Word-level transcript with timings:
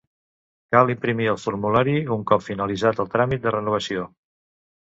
Cal 0.75 0.93
imprimir 0.93 1.27
el 1.33 1.37
formulari 1.43 1.95
un 2.17 2.25
cop 2.31 2.47
finalitzat 2.47 3.05
el 3.05 3.13
tràmit 3.17 3.45
de 3.45 3.55
renovació. 3.61 4.09